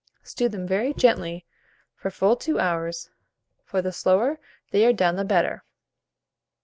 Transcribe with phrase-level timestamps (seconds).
[0.23, 1.45] Stew them very gently
[1.93, 3.11] for full 2 hours;
[3.63, 4.39] for the slower
[4.71, 5.63] they are done the better.